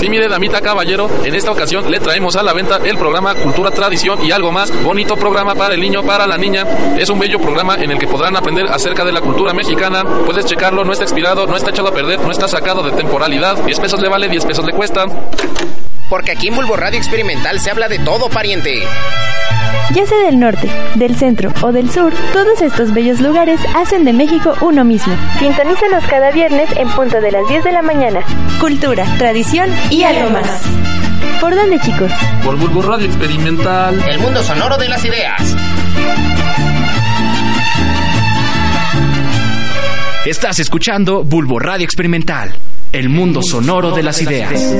[0.00, 3.70] Sí, mire, damita caballero, en esta ocasión le traemos a la venta el programa Cultura,
[3.70, 4.72] Tradición y algo más.
[4.82, 6.64] Bonito programa para el niño, para la niña.
[6.98, 10.02] Es un bello programa en el que podrán aprender acerca de la cultura mexicana.
[10.24, 13.58] Puedes checarlo, no está expirado, no está echado a perder, no está sacado de temporalidad.
[13.62, 15.04] 10 pesos le vale, 10 pesos le cuesta.
[16.10, 18.82] Porque aquí en Bulbo Radio Experimental se habla de todo, pariente.
[19.94, 24.12] Ya sea del norte, del centro o del sur, todos estos bellos lugares hacen de
[24.12, 25.14] México uno mismo.
[25.38, 28.20] Sintonízanos cada viernes en punto de las 10 de la mañana.
[28.60, 30.62] Cultura, tradición y algo más.
[31.40, 32.10] ¿Por dónde, chicos?
[32.44, 34.04] Por Bulbo Radio Experimental.
[34.08, 35.56] El mundo sonoro de las ideas.
[40.26, 42.54] Estás escuchando Bulbo Radio Experimental,
[42.92, 44.74] el mundo sonoro de las ideas.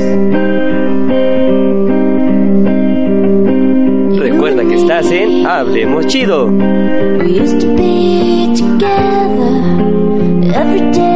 [4.18, 6.46] Recuerda que estás en Hablemos Chido.
[6.46, 9.50] We used to be together,
[10.54, 11.09] every day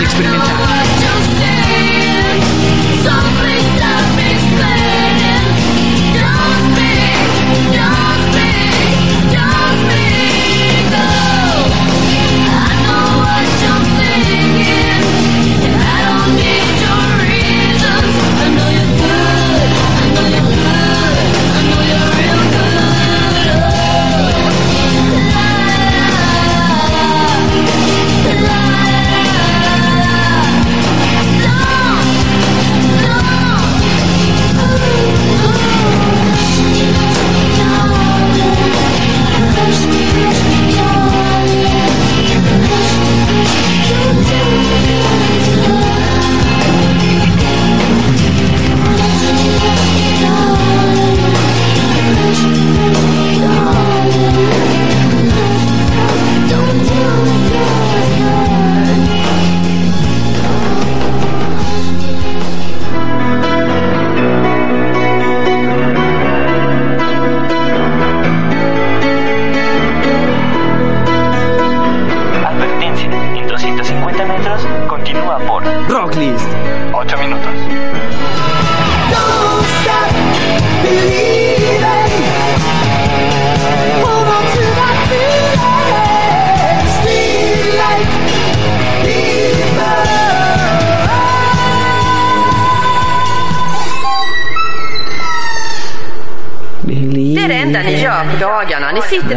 [0.00, 0.69] Bulbo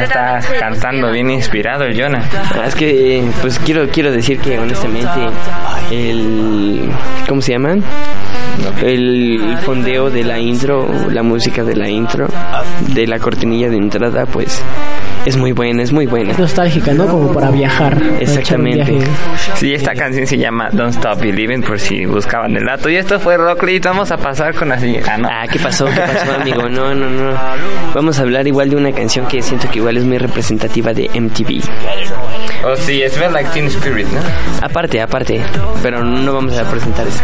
[0.04, 2.24] Está cantando bien inspirado el Jonah.
[2.56, 5.10] Ah, Es que, pues quiero, quiero decir que honestamente
[5.92, 6.90] el...
[7.28, 7.76] ¿Cómo se llama?
[8.84, 12.28] El fondeo de la intro, la música de la intro,
[12.90, 14.62] de la cortinilla de entrada, pues
[15.26, 16.32] es muy buena, es muy buena.
[16.32, 17.08] Es nostálgica, ¿no?
[17.08, 17.98] Como para viajar.
[18.20, 18.98] Exactamente.
[19.56, 22.90] Sí, esta canción se llama Don't Stop Believing por si buscaban el dato.
[22.90, 23.86] Y esto fue Rocklit.
[23.86, 25.10] Vamos a pasar con la siguiente.
[25.10, 25.28] Ah, no.
[25.32, 25.86] Ah, ¿qué pasó?
[25.86, 26.70] ¿Qué pasó, amigo?
[26.70, 27.38] No, no, no.
[27.94, 31.10] Vamos a hablar igual de una canción que siento que igual es muy representativa de
[31.14, 31.62] MTV.
[32.66, 34.22] Oh, sí, Smell Like Teen Spirit, ¿no?
[34.62, 35.42] Aparte, aparte,
[35.82, 37.20] pero no vamos a presentar eso.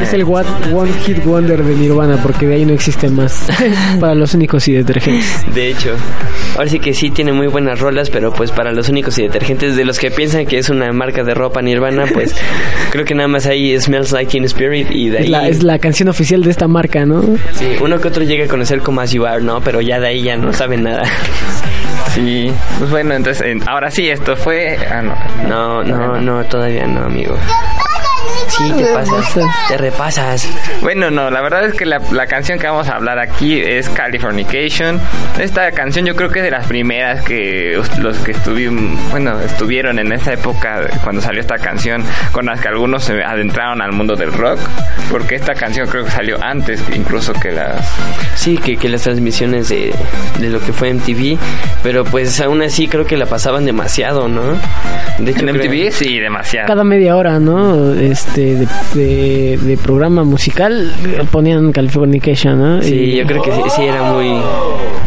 [0.00, 3.48] Es el One, one Hit Wonder de Nirvana, porque de ahí no existe más.
[4.00, 5.54] para los únicos y detergentes.
[5.54, 5.94] De hecho,
[6.56, 9.76] ahora sí que sí tiene muy buenas rolas, pero pues para los únicos y detergentes
[9.76, 12.34] de los que piensan que es una marca de ropa Nirvana, pues
[12.90, 15.24] creo que nada más ahí Smells Like Teen Spirit y de ahí...
[15.24, 17.20] Es la, es la canción oficial de esta marca, ¿no?
[17.52, 19.60] Sí, uno que otro llega a conocer como As You Are, ¿no?
[19.60, 21.02] Pero ya de ahí ya no saben nada.
[22.14, 24.76] Sí, pues bueno, entonces, en- ahora sí, esto fue...
[24.90, 25.16] Ah, no.
[25.48, 27.36] No, no, no, todavía no, amigo.
[28.62, 30.48] Sí, te pasas, te repasas.
[30.82, 33.88] Bueno, no, la verdad es que la, la canción que vamos a hablar aquí es
[33.88, 35.00] Californication.
[35.38, 39.98] Esta canción yo creo que es de las primeras que los que estuvieron, bueno, estuvieron
[39.98, 44.14] en esa época cuando salió esta canción, con las que algunos se adentraron al mundo
[44.16, 44.58] del rock,
[45.10, 47.84] porque esta canción creo que salió antes incluso que las...
[48.36, 49.94] Sí, que, que las transmisiones de,
[50.38, 51.38] de lo que fue MTV,
[51.82, 54.42] pero pues aún así creo que la pasaban demasiado, ¿no?
[55.18, 56.66] De hecho, En creo- MTV sí, demasiado.
[56.68, 57.92] Cada media hora, ¿no?
[57.94, 62.82] Este, de, de, de programa musical eh, ponían Californication, ¿no?
[62.82, 64.28] Sí, Y- yo creo que sí, sí era muy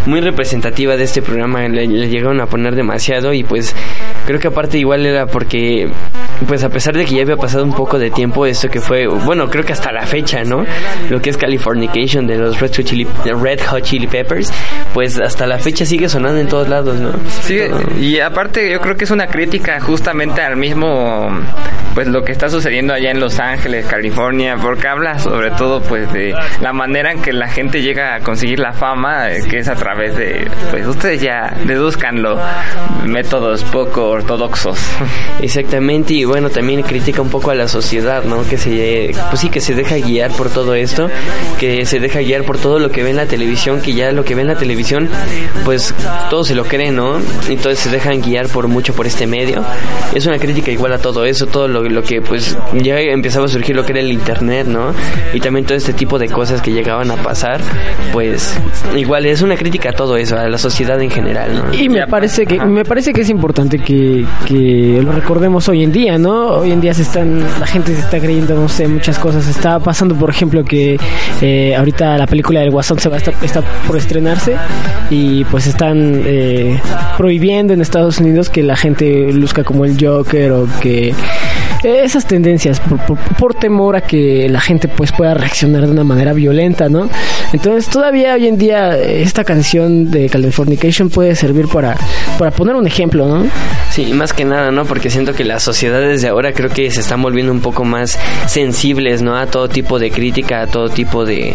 [0.06, 3.76] muy representativa de este programa, le, le llegaron a poner demasiado y pues
[4.26, 5.90] creo que aparte igual era porque
[6.48, 9.08] pues a pesar de que ya había pasado un poco de tiempo esto que fue,
[9.08, 10.66] bueno, creo que hasta la fecha, ¿no?
[11.10, 14.52] Lo que es Californication de los Red Hot Chili, Red Hot Chili Peppers,
[14.94, 17.12] pues hasta la fecha sigue sonando en todos lados, ¿no?
[17.42, 17.60] Sí,
[18.00, 21.30] y aparte yo creo que es una crítica justamente al mismo,
[21.94, 26.12] pues lo que está sucediendo allá en Los Ángeles, California, porque habla sobre todo pues
[26.14, 29.68] de la manera en que la gente llega a conseguir la fama, eh, que es
[29.68, 32.38] a través de, pues ustedes ya deduzcanlo,
[33.06, 34.78] métodos poco ortodoxos.
[35.42, 38.48] Exactamente, y bueno, también critica un poco a la sociedad, ¿no?
[38.48, 41.10] Que se, pues sí, que se deja guiar por todo esto,
[41.60, 44.24] que se deja guiar por todo lo que ve en la televisión, que ya lo
[44.24, 45.10] que ve en la televisión,
[45.64, 45.94] pues
[46.30, 47.18] todo se lo cree, ¿no?
[47.48, 49.64] Entonces se dejan guiar por mucho por este medio.
[50.14, 53.50] Es una crítica igual a todo eso, todo lo, lo que pues ya empezaba a
[53.50, 54.94] surgir lo que era el internet, ¿no?
[55.34, 57.62] Y también todo este tipo de cosas que llegaban a pasar,
[58.12, 58.58] pues
[58.96, 61.74] igual es una crítica a todo eso, a la sociedad en general, ¿no?
[61.74, 65.92] Y me parece que me parece que es importante que que, lo recordemos hoy en
[65.92, 66.48] día, ¿no?
[66.48, 69.48] Hoy en día se están, la gente se está creyendo, no sé, muchas cosas.
[69.48, 70.98] Está pasando, por ejemplo, que
[71.42, 74.56] eh, ahorita la película del Guasón se va a estar, está por estrenarse
[75.10, 76.80] y pues están eh,
[77.18, 81.14] prohibiendo en Estados Unidos que la gente luzca como el Joker o que
[81.86, 86.04] esas tendencias por, por- por temor a que la gente pues pueda reaccionar de una
[86.04, 87.10] manera violenta, ¿no?
[87.54, 91.96] Entonces todavía hoy en día eh, esta canción de Californication puede servir para,
[92.40, 93.46] para poner un ejemplo, ¿no?
[93.92, 94.86] Sí, más que nada, ¿no?
[94.86, 98.18] Porque siento que las sociedades de ahora creo que se están volviendo un poco más
[98.48, 99.36] sensibles, ¿no?
[99.38, 101.54] A todo tipo de crítica, a todo tipo de,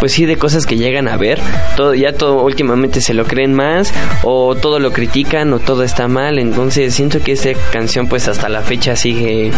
[0.00, 1.38] pues sí, de cosas que llegan a ver.
[1.76, 6.08] Todo, ya todo últimamente se lo creen más, o todo lo critican, o todo está
[6.08, 6.38] mal.
[6.38, 9.50] Entonces siento que esta canción, pues hasta la fecha sigue,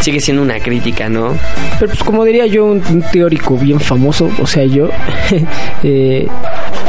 [0.00, 1.36] sigue siendo una crítica, ¿no?
[1.78, 4.88] Pero pues como diría yo, un, un teórico bien famoso, o sea, yo,
[5.82, 6.26] eh,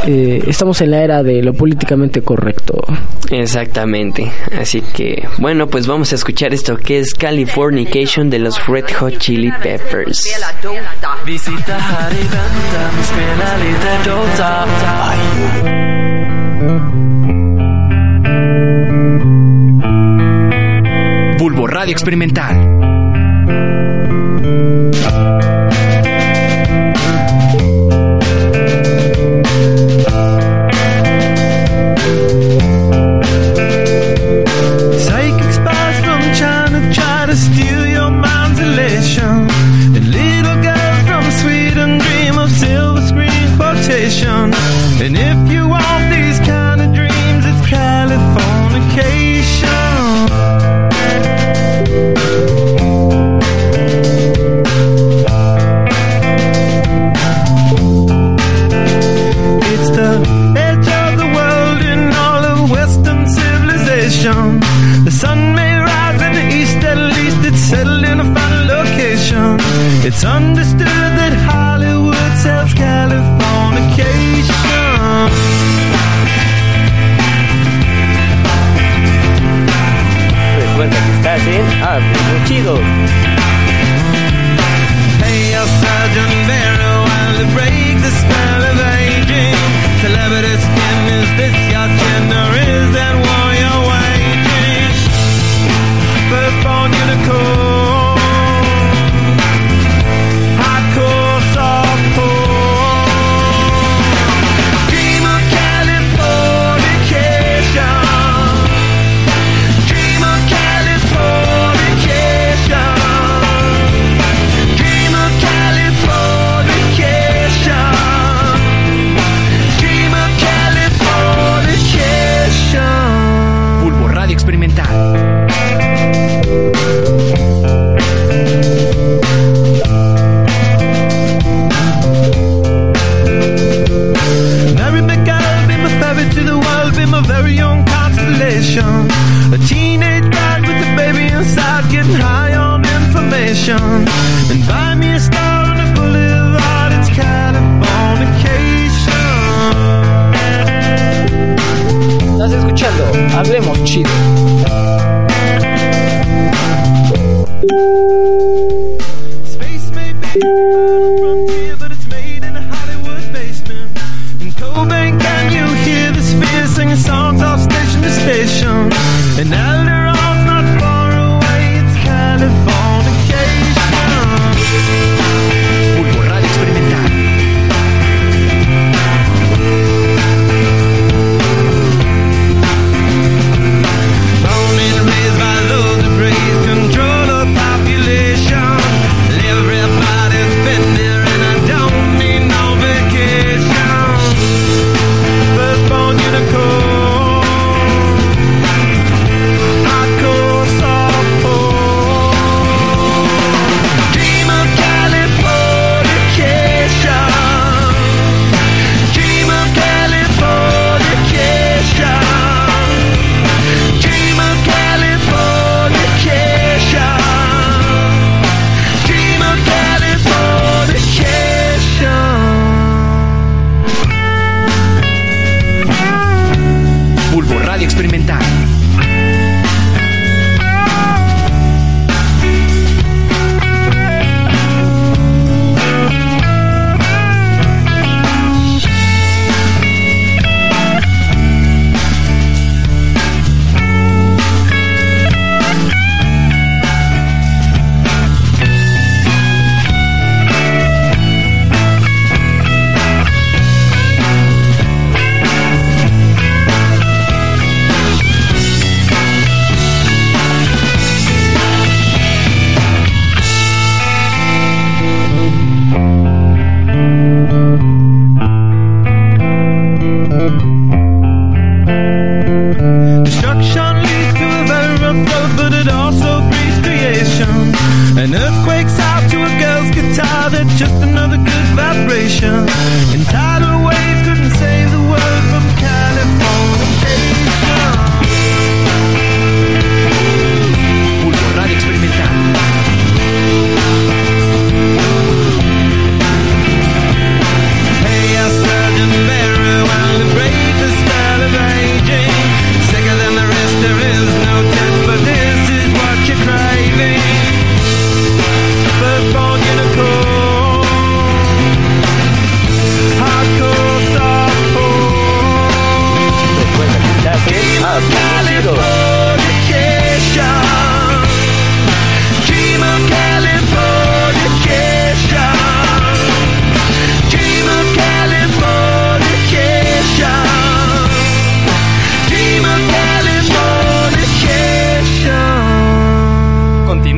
[0.06, 2.84] eh, estamos en la era de lo políticamente correcto.
[3.30, 4.30] Exactamente.
[4.58, 9.18] Así que, bueno, pues vamos a escuchar esto que es Californication de los Red Hot
[9.18, 10.24] Chili Peppers.
[11.24, 11.78] Visita
[21.84, 23.93] Radio Experimental.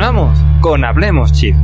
[0.07, 1.59] Continuamos con Hablemos Chido.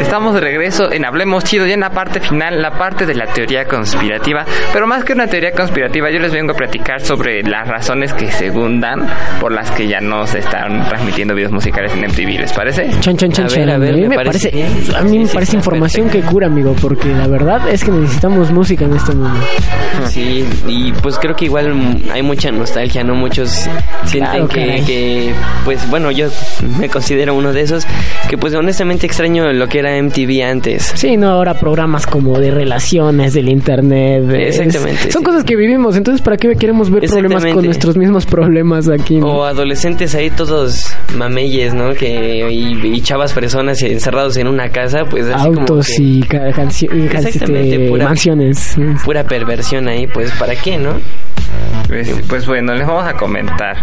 [0.00, 3.26] Estamos de regreso en Hablemos Chido, ya en la parte final, la parte de la
[3.26, 4.44] teoría conspirativa.
[4.72, 8.30] Pero más que una teoría conspirativa, yo les vengo a platicar sobre las razones que
[8.30, 9.06] según dan
[9.40, 12.40] por las que ya no se están transmitiendo videos musicales en MTV.
[12.40, 12.88] ¿Les parece?
[13.00, 15.24] Chan, chan, chan, A ver, a ver, a mí me parece parece, a mí me
[15.24, 18.94] Sí, sí, parece información que cura, amigo, porque la verdad es que necesitamos música en
[18.94, 19.38] este mundo.
[20.06, 23.14] Sí, y pues creo que igual hay mucha nostalgia, ¿no?
[23.14, 23.68] Muchos
[24.04, 25.34] sienten Claro, que, que,
[25.64, 26.28] pues bueno, yo
[26.78, 27.86] me considero uno de esos,
[28.28, 30.92] que pues honestamente extraño lo que era MTV antes.
[30.94, 34.24] Sí, no, ahora programas como de relaciones, del internet.
[34.30, 35.26] Exactamente, es- son sí.
[35.26, 39.18] cosas que vivimos, entonces ¿para qué queremos ver problemas con nuestros mismos problemas aquí?
[39.18, 39.26] no?
[39.28, 41.90] O adolescentes ahí todos mameyes, ¿no?
[41.94, 46.22] Que, y, y chavas personas encerrados en una casa, pues así como Autos que y
[47.74, 48.76] este, pura- mansiones.
[49.04, 50.90] pura perversión ahí, pues ¿para qué, no?
[51.88, 53.76] Pues, pues bueno, les vamos a comentar.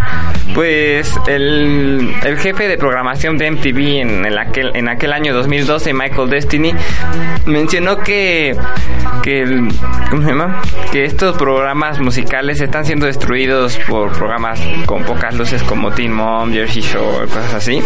[0.53, 5.91] Pues el, el jefe de programación de MTV en, el aquel, en aquel año 2012,
[5.93, 6.73] Michael Destiny,
[7.47, 8.55] mencionó que,
[9.23, 9.43] que,
[10.11, 10.61] ¿cómo se llama?
[10.91, 16.53] que estos programas musicales están siendo destruidos por programas con pocas luces como Teen Mom,
[16.53, 17.81] Jersey Shore, cosas así.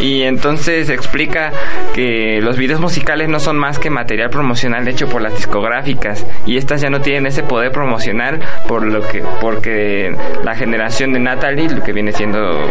[0.00, 1.52] Y entonces explica
[1.94, 6.56] que los videos musicales no son más que material promocional hecho por las discográficas y
[6.56, 9.22] estas ya no tienen ese poder promocional por lo que
[9.60, 12.66] porque la generación de Natalie, lo que viene siendo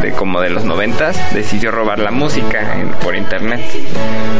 [0.00, 3.60] de como de los noventas, decidió robar la música en- por internet.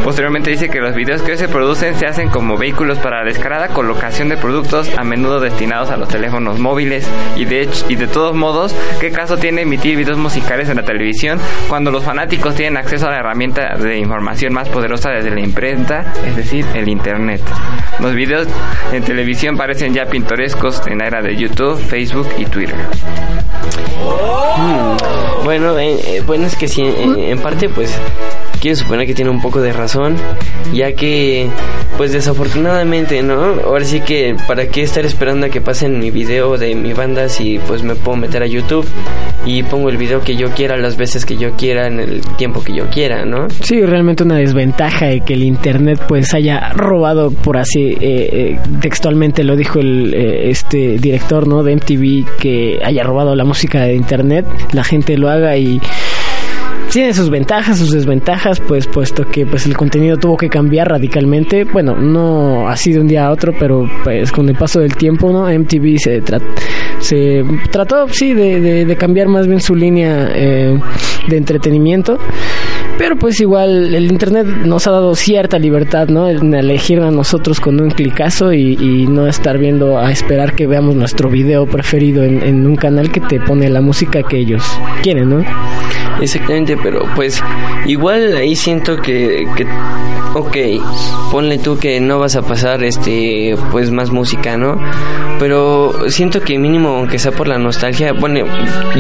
[0.05, 3.25] Posteriormente dice que los videos que hoy se producen se hacen como vehículos para la
[3.25, 7.97] descarada colocación de productos a menudo destinados a los teléfonos móviles y de hecho y
[7.97, 11.39] de todos modos, ¿qué caso tiene emitir videos musicales en la televisión
[11.69, 16.05] cuando los fanáticos tienen acceso a la herramienta de información más poderosa desde la imprenta,
[16.27, 17.41] es decir, el internet?
[18.01, 18.49] Los videos
[18.93, 22.77] en televisión parecen ya pintorescos en la era de YouTube, Facebook y Twitter.
[24.59, 27.93] Mm, Bueno, eh, eh, bueno, es que sí, en, en parte, pues,
[28.63, 30.15] quiero suponer que tiene un poco de razón,
[30.73, 31.49] ya que,
[31.97, 33.57] pues, desafortunadamente, ¿no?
[33.67, 37.29] Ahora sí que, ¿para qué estar esperando a que pasen mi video de mi banda
[37.29, 38.87] si, pues, me puedo meter a YouTube
[39.45, 42.63] y pongo el video que yo quiera las veces que yo quiera en el tiempo
[42.63, 43.51] que yo quiera, ¿no?
[43.51, 48.59] Sí, realmente una desventaja de que el internet pues haya robado por así eh, eh,
[48.81, 53.83] textualmente lo dijo el eh, este director no de MTV que haya robado la música
[53.83, 55.81] de internet la gente lo haga y
[56.93, 61.65] tiene sus ventajas, sus desventajas, pues puesto que pues el contenido tuvo que cambiar radicalmente.
[61.65, 65.33] Bueno, no así de un día a otro, pero pues con el paso del tiempo,
[65.33, 65.47] ¿no?
[65.49, 66.23] MTV se,
[67.01, 70.79] se trató, sí, de, de- de cambiar más bien su línea eh,
[71.29, 72.19] de entretenimiento.
[72.99, 76.29] Pero pues igual el internet nos ha dado cierta libertad, ¿no?
[76.29, 80.67] En elegir a nosotros con un clicazo y, y no estar viendo a esperar que
[80.67, 84.63] veamos nuestro video preferido en, en un canal que te pone la música que ellos
[85.03, 85.45] quieren, ¿no?
[86.21, 87.43] Exactamente, pero pues
[87.87, 89.67] igual ahí siento que, que
[90.35, 90.57] ok,
[91.31, 94.79] ponle tú que no vas a pasar este pues más música, ¿no?
[95.39, 98.47] Pero siento que mínimo aunque sea por la nostalgia, bueno,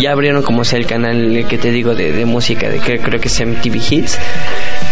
[0.01, 3.21] ya abrieron como sea el canal que te digo de, de música, de que creo
[3.21, 4.19] que es MTV Hits.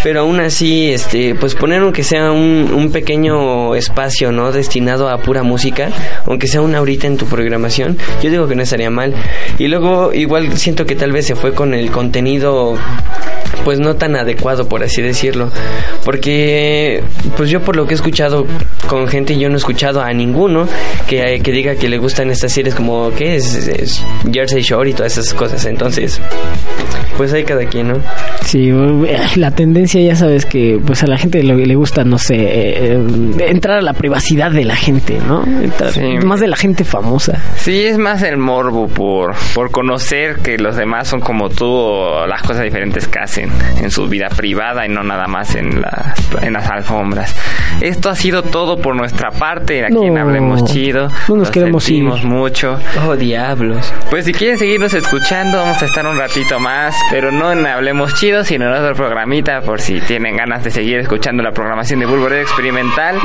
[0.03, 4.51] Pero aún así, este, pues poner aunque sea un, un pequeño espacio, ¿no?
[4.51, 5.91] Destinado a pura música,
[6.27, 9.15] aunque sea una horita en tu programación, yo digo que no estaría mal.
[9.59, 12.77] Y luego, igual siento que tal vez se fue con el contenido
[13.65, 15.51] pues no tan adecuado por así decirlo
[16.05, 17.03] porque
[17.37, 18.47] pues yo por lo que he escuchado
[18.89, 20.67] con gente yo no he escuchado a ninguno
[21.07, 23.55] que, que diga que le gustan estas series como ¿qué es?
[23.69, 26.21] Es Jersey Shore y todas esas cosas entonces
[27.17, 27.95] pues hay cada quien ¿no?
[28.45, 28.71] Sí,
[29.37, 32.95] la tendencia ya sabes que pues a la gente le, le gusta, no sé, eh,
[32.95, 35.45] eh, entrar a la privacidad de la gente, ¿no?
[35.45, 36.25] Entrar- Sí.
[36.25, 37.43] Más de la gente famosa.
[37.57, 42.27] Sí, es más el morbo por, por conocer que los demás son como tú o
[42.27, 43.50] las cosas diferentes que hacen
[43.81, 47.35] en su vida privada y no nada más en las, en las alfombras.
[47.81, 49.85] Esto ha sido todo por nuestra parte.
[49.85, 50.21] Aquí en No.
[50.21, 51.09] Hablemos Chido.
[51.29, 52.27] No nos queremos sentimos ir.
[52.27, 52.79] mucho.
[53.07, 53.93] Oh, diablos.
[54.11, 58.15] Pues si quieren seguirnos escuchando, vamos a estar un ratito más, pero no en Hablemos
[58.15, 62.07] Chido, sino en otro programita, por si tienen ganas de seguir escuchando la programación de
[62.07, 63.17] Bulboreo Experimental.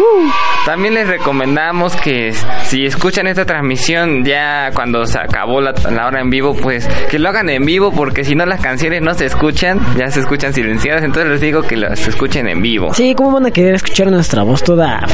[0.66, 6.22] También les recomendamos que si escuchan esta transmisión ya cuando se acabó la, la hora
[6.22, 9.26] en vivo, pues que lo hagan en vivo, porque si no las canciones no se
[9.26, 12.94] escuchan, ya se escuchan silenciadas, entonces les digo que las escuchen en vivo.
[12.94, 15.06] Sí, ¿cómo van a querer escuchar nuestra voz toda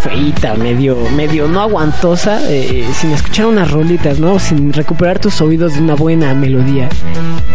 [0.00, 4.38] feita, medio, medio no aguantosa, eh, sin escuchar unas rolitas, ¿no?
[4.38, 6.88] Sin recuperar tus oídos de una buena melodía.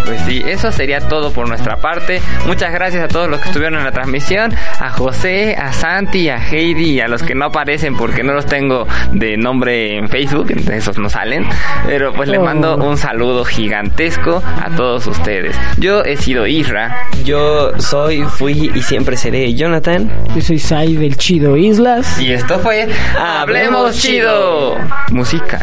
[0.05, 2.19] Pues sí, eso sería todo por nuestra parte.
[2.45, 6.37] Muchas gracias a todos los que estuvieron en la transmisión, a José, a Santi, a
[6.37, 10.97] Heidi, a los que no aparecen porque no los tengo de nombre en Facebook, esos
[10.97, 11.45] no salen.
[11.85, 12.43] Pero pues Oh.
[12.43, 15.55] mando un saludo gigantesco a todos ustedes.
[15.77, 16.80] Yo he sido Isra.
[17.23, 20.11] Yo soy, fui y siempre seré Jonathan.
[20.35, 22.19] Yo soy Sai del Chido Islas.
[22.19, 24.77] Y esto fue Hablemos Chido.
[25.11, 25.61] Música.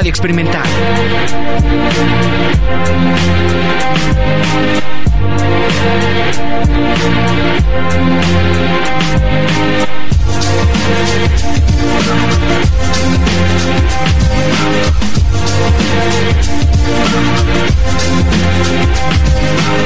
[0.00, 0.62] Radio Experimental.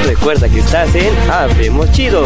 [0.05, 2.25] Recuerda que estás en Hablemos Chido.